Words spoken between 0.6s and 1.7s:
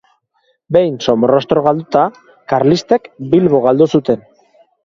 Behin Somorrostro